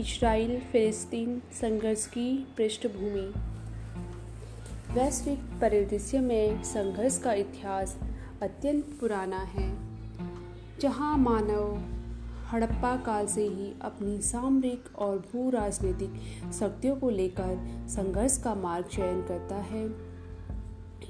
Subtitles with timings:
[0.00, 3.26] Israel फिलिस्तीन संघर्ष की पृष्ठभूमि।
[4.94, 7.96] वैश्विक परिदृश्य में संघर्ष का इतिहास
[8.42, 9.68] अत्यंत पुराना है,
[10.80, 11.82] जहाँ मानव
[12.46, 17.56] हड़प्पा काल से ही अपनी सामरिक और भू राजनीतिक शक्तियों को लेकर
[17.88, 19.86] संघर्ष का मार्ग चयन करता है।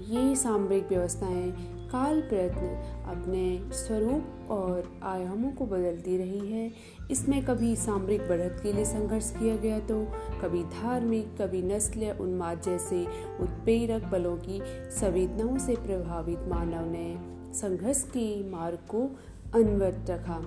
[0.09, 2.67] ये सामरिक व्यवस्थाएँ काल प्रयत्न
[3.11, 6.71] अपने स्वरूप और आयामों को बदलती रही है।
[7.11, 10.05] इसमें कभी सामरिक बढ़त के लिए संघर्ष किया गया तो
[10.43, 13.03] कभी धार्मिक, कभी नस्ल उन्माद जैसे
[13.41, 17.09] उत्प्रेरक बलों की संवेदनाओं से प्रभावित मानव ने
[17.55, 19.03] संघर्ष के मार्ग को
[19.55, 20.41] अनवरत रखा।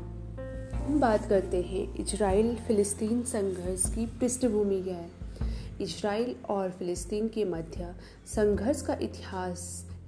[0.77, 5.09] हम बात करते हैं, इजराइल फिलिस्तीन संघर्ष की पृष्ठभूमि क्या है।
[5.81, 7.93] इसराइल और फिलिस्तीन के मध्य
[8.25, 9.61] संघर्ष का इतिहास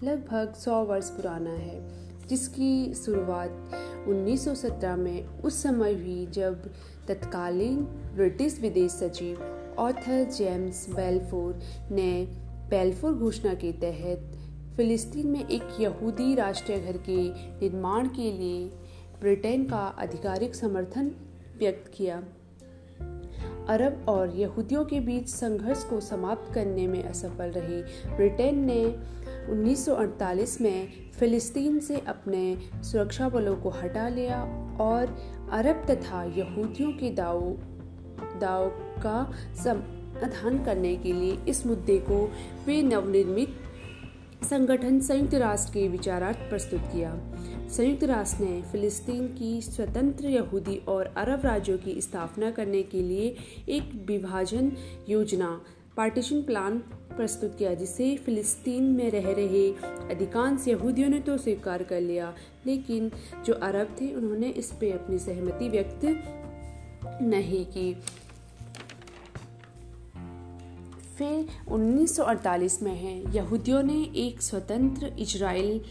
[0.04, 1.88] लगभग 100 वर्ष पुराना है,
[2.28, 3.72] जिसकी शुरुआत
[4.08, 6.70] 1917 में उस समय हुई जब
[7.08, 7.82] तत्कालीन
[8.16, 9.38] ब्रिटिश विदेश सचिव
[9.80, 11.60] ऑथर जेम्स बेलफोर
[11.92, 12.28] ने
[12.70, 14.32] बेलफोर घोषणा के तहत
[14.78, 18.66] फिलिस्तीन में एक यहूदी राष्ट्रीय घर के निर्माण के लिए
[19.22, 21.12] ब्रिटेन का आधिकारिक समर्थन
[21.60, 22.24] व्यक्त किया।
[23.70, 27.82] अरब और यहूदियों के बीच संघर्ष को समाप्त करने में असफल रही
[28.16, 28.84] ब्रिटेन ने
[29.50, 34.42] 1948 में फिलिस्तीन से अपने सुरक्षा बलों को हटा लिया
[34.82, 35.18] और
[35.52, 37.42] अरब तथा यहूदियों के दाव
[38.40, 38.70] दाव
[39.04, 42.32] का समाधान करने के लिए इस मुद्दे को
[42.66, 43.56] वे नवनिर्मित
[44.44, 47.20] संगठन संयुक्त राष्ट्र के विचारार्थ प्रस्तुत किया।
[47.70, 53.36] संयुक्त राष्ट्र ने फिलिस्तीन की स्वतंत्र यहूदी और अरब राज्यों की स्थापना करने के लिए
[53.70, 54.72] एक विभाजन
[55.10, 55.62] योजना
[55.98, 56.78] पार्टीशन प्लान
[57.18, 59.72] प्रस्तुत किया, जिसे फिलिस्तीन में रह रहे
[60.16, 63.12] अधिकांश यहूदियों ने तो स्वीकार कर लिया। लेकिन
[63.46, 66.00] जो अरब थे, उन्होंने इस पे अपनी सहमति व्यक्त
[67.22, 67.94] नहीं की।
[71.18, 75.82] फिर 1948 में है, यहूदियों ने एक स्वतंत्र इजराइल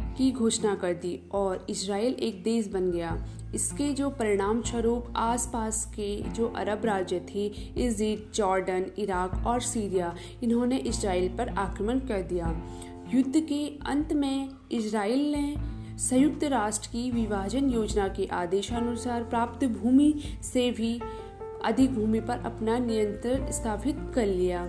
[0.00, 5.84] की घोषणा कर दी और इसराइल एक देश बन गया। इसके जो परिणाम स्वरूप आसपास
[5.94, 7.46] के जो अरब राज्य थे,
[7.86, 12.62] इजिप्ट, जॉर्डन, इराक और सीरिया, इन्होंने इसराइल पर आक्रमण कर दिया।
[13.14, 15.56] युद्ध के अंत में इसराइल ने
[15.98, 21.00] संयुक्त राष्ट्र की विभाजन योजना के आदेशानुसार प्राप्त भूमि से भी
[21.64, 24.68] अधिक भूमि पर अपना नियंत्रण स्थापित कर लिया।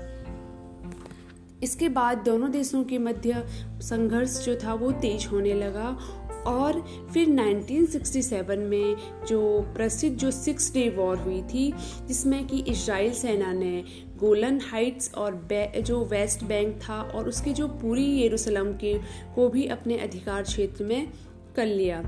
[1.63, 3.43] इसके बाद दोनों देशों के मध्य
[3.81, 5.97] संघर्ष जो था वो तेज होने लगा
[6.47, 6.81] और
[7.13, 8.95] फिर 1967 में
[9.27, 11.73] जो प्रसिद्ध जो सिक्स डे वॉर हुई थी,
[12.07, 13.83] जिसमें कि इसराइल सेना ने
[14.17, 15.47] गोलन हाइट्स और
[15.81, 18.97] जो वेस्ट बैंक था और उसकी जो पूरी यरूशलेम के,
[19.35, 21.07] को भी अपने अधिकार क्षेत्र में
[21.55, 22.01] कर लिया।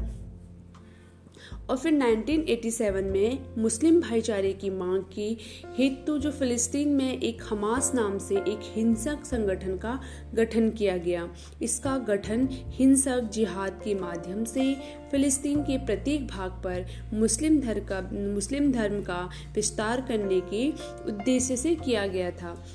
[1.69, 5.37] और फिर 1987 में मुस्लिम भाईचारे की मांग की।
[5.77, 9.99] हेतु जो फिलिस्तीन में एक हमास नाम से एक हिंसक संगठन का
[10.33, 11.29] गठन किया गया।
[11.61, 14.73] इसका गठन हिंसक जिहाद के माध्यम से
[15.11, 18.01] फिलिस्तीन के प्रत्येक भाग पर मुस्लिम धर्म का,
[18.33, 20.69] मुस्लिम धर्म का विस्तार करने के
[21.07, 22.65] उद्देश्य से किया गया था।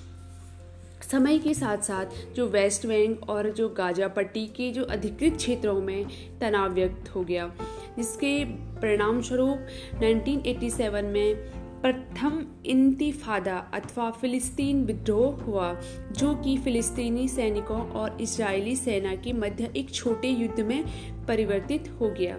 [1.10, 5.80] समय के साथ साथ जो वेस्ट बैंक और जो गाजा पट्टी के जो अधिकृत क्षेत्रों
[5.80, 6.06] में
[6.40, 7.52] तनाव व्यक्त हो गया,
[7.96, 8.44] जिसके
[8.80, 9.66] परिणाम स्वरूप
[10.02, 11.34] 1987 में
[11.82, 15.80] प्रथम इंतिफादा अथवा फिलिस्तीन विद्रोह हुआ,
[16.12, 20.84] जो कि फिलिस्तीनी सैनिकों और इजरायली सेना के मध्य एक छोटे युद्ध में
[21.28, 22.38] परिवर्तित हो गया।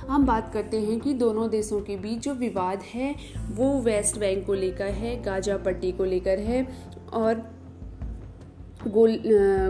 [0.00, 3.14] हम बात करते हैं कि दोनों देशों के बीच जो विवाद है,
[3.50, 7.60] वो वेस्ट बैंक को लेकर है, गाजा पट्टी को लेकर है और
[8.88, 9.22] गोल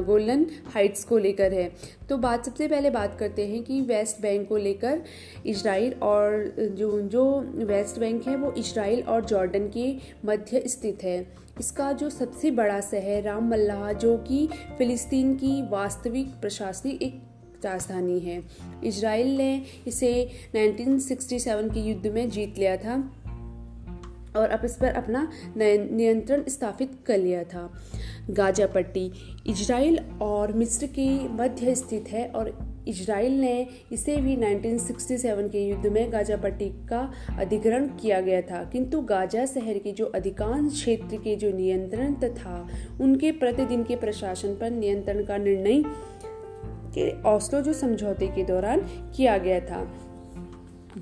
[0.06, 1.73] गोल्डन हाइट्स को लेकर है।
[2.09, 5.03] तो बात, सबसे पहले बात करते हैं कि वेस्ट बैंक को लेकर
[5.47, 11.27] इसराइल और जो जो वेस्ट बैंक है वो इसराइल और जॉर्डन के मध्य स्थित है।
[11.61, 14.49] इसका जो सबसे बड़ा शहर राम मल्लाह, जो कि
[14.79, 17.21] फिलिस्तीन की वास्तविक प्रशासनिक एक
[17.65, 18.43] राजधानी है।
[18.84, 23.12] इसराइल ने इसे 1967 के युद्ध में जीत लिया था।
[24.37, 27.73] और अब इस पर अपना नियंत्रण स्थापित कर लिया था।
[28.31, 29.12] गाजा पट्टी
[29.47, 35.87] इजराइल और मिस्र के मध्य स्थित है और इजराइल ने इसे भी 1967 के युद्ध
[35.87, 41.17] में गाजा पट्टी का अधिग्रहण किया गया था। किंतु गाजा शहर के जो अधिकांश क्षेत्र
[41.17, 42.69] के जो नियंत्रण था
[43.00, 45.83] उनके प्रतिदिन के प्रशासन पर नियंत्रण का निर्णय
[46.94, 48.81] के ओस्लो जो समझौते के दौरान
[49.17, 49.83] किया गया था।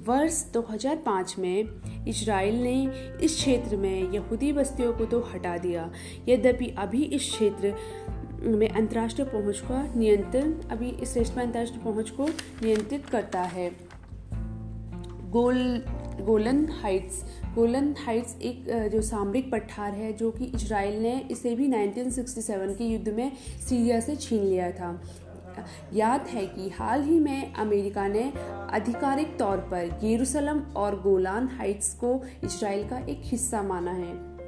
[0.06, 1.64] वर्ष 2005 में
[2.08, 2.76] इसराइल ने
[3.22, 5.90] इस क्षेत्र में यहूदी बस्तियों को तो हटा दिया।
[6.28, 7.74] यद्यपि अभी इस क्षेत्र
[8.42, 12.28] में अंतर्राष्ट्रीय पहुँच का नियंत्रण अभी इस क्षेत्र में अंतर्राष्ट्रीय पहुँच को
[12.62, 13.70] नियंत्रित करता है।
[15.30, 15.56] गोल,
[16.20, 17.24] गोलन हाइट्स
[17.54, 22.84] गोलन हाइट्स एक जो सामरिक पठार है, जो कि इजराइल ने इसे भी 1967 के
[22.84, 23.32] युद्ध में
[23.68, 24.90] सीरिया से छीन लिया था।
[25.94, 28.32] याद है कि हाल ही में अमेरिका ने
[28.70, 34.38] आधिकारिक तौर पर येरूशलम और गोलान हाइट्स को इजराइल का एक हिस्सा माना है।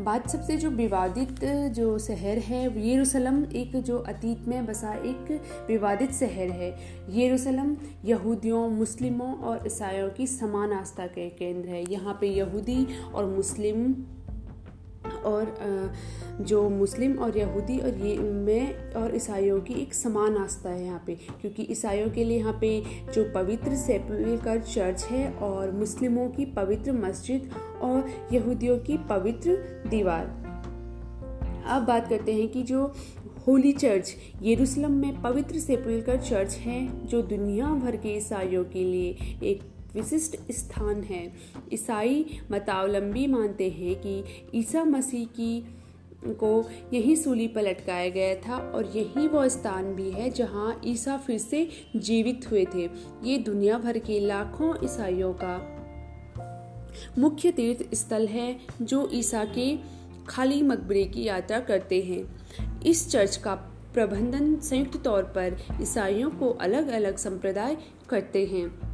[0.00, 6.12] बात सबसे जो विवादित जो शहर है, येरूशलम एक जो अतीत में बसा एक विवादित
[6.12, 6.70] शहर है।
[7.10, 13.24] येरूशलम यहूदियों, मुस्लिमों और ईसाइयों की समान आस्था के केंद्र है। यहाँ पे यहूदी और
[13.24, 13.94] मुस्लिम
[15.24, 15.92] और
[16.40, 21.02] जो मुस्लिम और यहूदी और ये में और ईसाइयों की एक समान आस्था है यहाँ
[21.06, 22.82] पे, क्योंकि ईसाइयों के लिए यहाँ पे
[23.14, 27.50] जो पवित्र सेपुलकर चर्च है और मुस्लिमों की पवित्र मस्जिद
[27.82, 29.56] और यहूदियों की पवित्र
[29.88, 30.38] दीवार।
[31.68, 32.84] अब बात करते हैं कि जो
[33.46, 39.38] होली चर्च, यरूशलेम में पवित्र सेपुलकर चर्च है, जो दुनिया भर के ईसाइयों के लिए
[39.42, 39.62] एक
[39.94, 41.32] विशिष्ट स्थान है।
[41.72, 45.76] ईसाई मतावलंबी मानते हैं कि ईसा मसीह की,
[46.26, 51.16] को यही सूली पर लटकाया गया था और यही वो स्थान भी है जहाँ ईसा
[51.16, 52.88] फिर से जीवित हुए थे।
[53.24, 55.76] ये दुनिया भर के लाखों ईसाइयों का
[57.18, 59.78] मुख्य तीर्थ स्थल है जो ईसा के
[60.28, 63.54] खाली मकबरे की यात्रा करते हैं। इस चर्च का
[63.94, 67.76] प्रबंधन संयुक्त तौर पर ईसाइयों को अलग अलग संप्रदाय
[68.08, 68.89] करते हैं।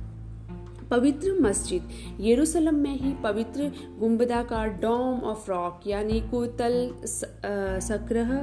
[0.91, 1.89] पवित्र मस्जिद,
[2.21, 6.91] यरूशलेम में ही पवित्र गुम्बदाकार डॉम ऑफ़ रॉक, यानी कोतल
[7.83, 8.37] सक्रह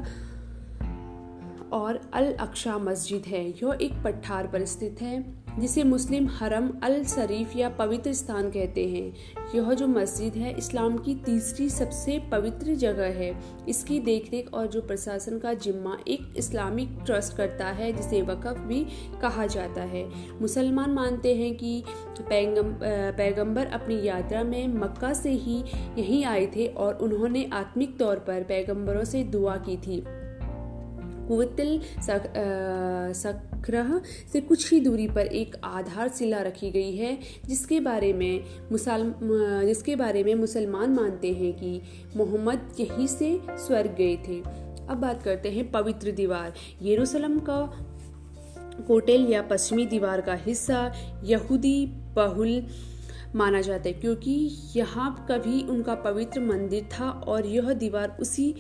[1.75, 7.04] और अल अक्षा मस्जिद है। यह एक पठार पर स्थित है। जिसे मुस्लिम हरम अल
[7.04, 9.14] शरीफ या पवित्र स्थान कहते हैं।
[9.56, 13.34] यह जो मस्जिद है, इस्लाम की तीसरी सबसे पवित्र जगह है।
[13.70, 18.86] इसकी देखरेख और जो प्रशासन का जिम्मा एक इस्लामिक ट्रस्ट करता है, जिसे वक़फ भी
[19.22, 20.06] कहा जाता है।
[20.42, 21.84] मुसलमान मानते हैं कि
[22.22, 22.74] पैगम
[23.18, 25.64] पैगंबर अपनी यात्रा में मक्का से ही
[25.98, 30.04] यहीं आए थे और उन्होंने आत्मिक तौर पर पैगंबरों से दुआ की थी।
[31.28, 31.80] कुवतिल
[33.63, 34.00] सक्रह
[34.33, 39.13] से कुछ ही दूरी पर एक आधार शिला रखी गई है, जिसके बारे में मुसल
[39.65, 41.81] जिसके बारे में मुसलमान मानते हैं कि
[42.18, 44.39] मोहम्मद यहीं से स्वर्ग गए थे।
[44.83, 47.60] अब बात करते हैं पवित्र दीवार। यरूशलेम का
[48.88, 50.92] कोटेल या पश्चिमी दीवार का हिस्सा
[51.24, 52.63] यहूदी बहुल
[53.36, 54.31] माना जाता है, क्योंकि
[54.75, 58.54] यहाँ कभी उनका पवित्र मंदिर था और यह दीवार उसी,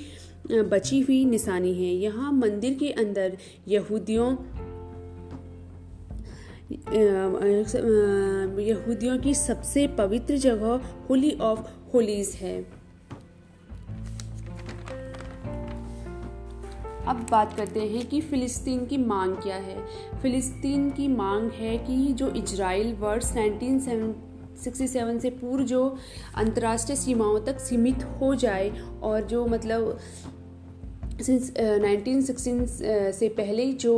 [0.51, 4.35] बची हुई निशानी है। यहाँ मंदिर के अंदर यहूदियों
[8.59, 11.59] यहूदियों की सबसे पवित्र जगह होली ऑफ़
[11.93, 12.83] होलीज है।
[17.07, 19.85] अब बात करते हैं कि फ़िलिस्तीन की मांग क्या है।
[20.21, 25.97] फ़िलिस्तीन की मांग है कि जो इजराइल वर्ष 1967 से पूर्व जो
[26.35, 28.69] अंतर्राष्ट्रीय सीमाओं तक सीमित हो जाए
[29.03, 29.99] और जो मतलब
[31.21, 32.65] सिंस नाइनटीन सिक्सटीन
[33.11, 33.93] से पहले जो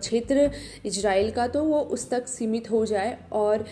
[0.00, 0.50] क्षेत्र
[0.86, 3.64] इजराइल का तो वो उस तक सीमित हो जाए और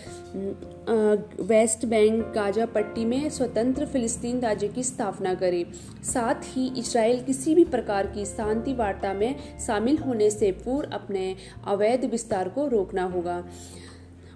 [1.41, 5.65] वेस्ट बैंक गाजा पट्टी में स्वतंत्र फिलिस्तीन राज्य की स्थापना करे।
[6.03, 9.35] साथ ही इजराइल किसी भी प्रकार की शांति वार्ता में
[9.67, 11.35] शामिल होने से पूर्व अपने
[11.67, 13.43] अवैध विस्तार को रोकना होगा।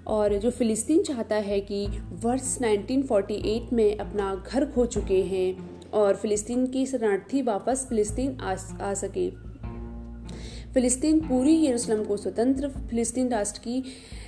[0.08, 1.86] और जो फिलिस्तीन चाहता है कि
[2.24, 8.56] वर्ष 1948 में अपना घर खो चुके हैं और फिलिस्तीन की शरणार्थी वापस फिलिस्तीन आ,
[8.82, 9.30] आ सके।
[10.74, 13.84] फिलिस्तीन पूरी यरूशलेम को स्वतंत्र फिलिस्तीन राष्ट्र की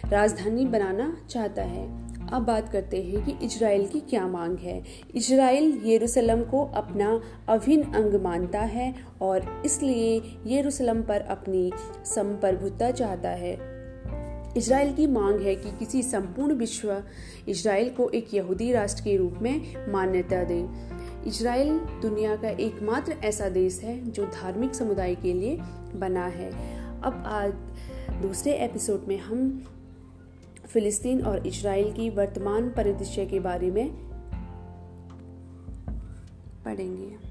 [0.05, 4.83] राजधानी बनाना चाहता है। अब बात करते हैं कि इजराइल की क्या मांग है।
[5.15, 11.71] इजराइल यरूशलेम को अपना अभिन्न अंग मानता है और इसलिए यरूशलेम पर अपनी
[12.05, 13.79] संप्रभुता चाहता है।
[14.57, 17.03] इसराइल की मांग है कि किसी संपूर्ण विश्व
[17.47, 20.67] इसराइल को एक यहूदी राष्ट्र के रूप में मान्यता दे।
[21.27, 25.57] इजराइल दुनिया का एकमात्र ऐसा देश है जो धार्मिक समुदाय के लिए
[25.95, 26.51] बना है।
[27.01, 27.53] अब आज
[28.21, 29.63] दूसरे एपिसोड में हम
[30.65, 33.89] फिलिस्तीन और इजराइल की वर्तमान परिदृश्य के बारे में
[36.65, 37.28] पढ़ेंगे।